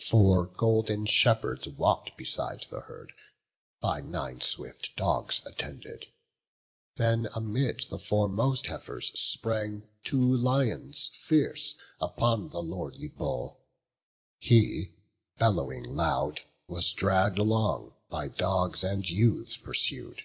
Four 0.00 0.46
golden 0.46 1.04
shepherds 1.04 1.68
walk'd 1.68 2.16
beside 2.16 2.62
the 2.70 2.80
herd, 2.80 3.12
By 3.82 4.00
nine 4.00 4.40
swift 4.40 4.96
dogs 4.96 5.42
attended; 5.44 6.06
then 6.96 7.28
amid 7.34 7.80
The 7.90 7.98
foremost 7.98 8.68
heifers 8.68 9.12
sprang 9.20 9.86
two 10.02 10.16
lions 10.18 11.10
fierce 11.12 11.74
Upon 12.00 12.48
the 12.48 12.62
lordly 12.62 13.08
bull: 13.08 13.60
he, 14.38 14.94
bellowing 15.36 15.84
loud, 15.84 16.40
Was 16.68 16.90
dragg'd 16.94 17.36
along, 17.36 17.92
by 18.08 18.28
dogs 18.28 18.82
and 18.84 19.06
youths 19.06 19.58
pursued. 19.58 20.22